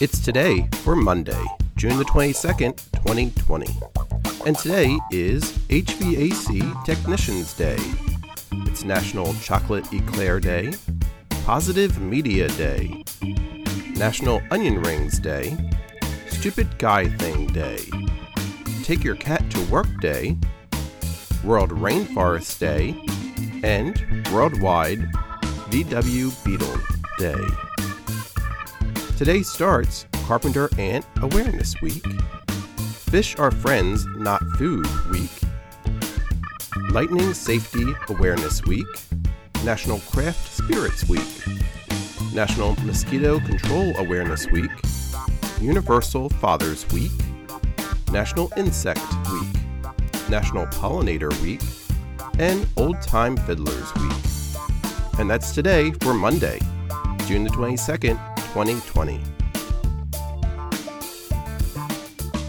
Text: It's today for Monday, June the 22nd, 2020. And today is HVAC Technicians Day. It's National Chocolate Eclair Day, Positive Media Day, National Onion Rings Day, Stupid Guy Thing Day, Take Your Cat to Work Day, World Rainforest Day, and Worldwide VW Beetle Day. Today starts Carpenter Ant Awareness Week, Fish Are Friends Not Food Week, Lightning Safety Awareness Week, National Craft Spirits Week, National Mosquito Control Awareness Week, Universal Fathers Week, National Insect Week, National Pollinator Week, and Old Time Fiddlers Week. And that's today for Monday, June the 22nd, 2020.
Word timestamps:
It's 0.00 0.18
today 0.18 0.68
for 0.82 0.96
Monday, 0.96 1.44
June 1.76 1.96
the 1.98 2.04
22nd, 2.04 2.76
2020. 2.94 3.66
And 4.44 4.58
today 4.58 4.98
is 5.12 5.52
HVAC 5.68 6.84
Technicians 6.84 7.54
Day. 7.54 7.78
It's 8.66 8.82
National 8.82 9.32
Chocolate 9.34 9.86
Eclair 9.92 10.40
Day, 10.40 10.74
Positive 11.44 12.00
Media 12.00 12.48
Day, 12.48 13.04
National 13.94 14.42
Onion 14.50 14.82
Rings 14.82 15.20
Day, 15.20 15.56
Stupid 16.26 16.76
Guy 16.78 17.06
Thing 17.18 17.46
Day, 17.46 17.78
Take 18.82 19.04
Your 19.04 19.14
Cat 19.14 19.48
to 19.52 19.60
Work 19.66 19.86
Day, 20.00 20.36
World 21.44 21.70
Rainforest 21.70 22.58
Day, 22.58 22.96
and 23.62 23.96
Worldwide 24.32 25.02
VW 25.70 26.44
Beetle 26.44 26.80
Day. 27.16 27.63
Today 29.16 29.42
starts 29.42 30.06
Carpenter 30.26 30.68
Ant 30.76 31.06
Awareness 31.22 31.80
Week, 31.80 32.04
Fish 33.08 33.36
Are 33.38 33.52
Friends 33.52 34.04
Not 34.16 34.42
Food 34.58 34.88
Week, 35.08 35.30
Lightning 36.90 37.32
Safety 37.32 37.94
Awareness 38.08 38.64
Week, 38.64 38.86
National 39.64 40.00
Craft 40.00 40.52
Spirits 40.52 41.08
Week, 41.08 41.28
National 42.34 42.74
Mosquito 42.84 43.38
Control 43.38 43.96
Awareness 43.98 44.50
Week, 44.50 44.72
Universal 45.60 46.30
Fathers 46.30 46.84
Week, 46.88 47.12
National 48.10 48.52
Insect 48.56 49.00
Week, 49.32 49.88
National 50.28 50.66
Pollinator 50.66 51.32
Week, 51.40 51.60
and 52.40 52.66
Old 52.76 53.00
Time 53.00 53.36
Fiddlers 53.36 53.94
Week. 53.94 55.20
And 55.20 55.30
that's 55.30 55.54
today 55.54 55.92
for 56.00 56.14
Monday, 56.14 56.58
June 57.28 57.44
the 57.44 57.50
22nd, 57.50 58.33
2020. 58.54 59.43